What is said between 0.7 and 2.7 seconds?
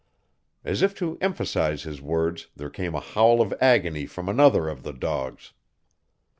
if to emphasize his words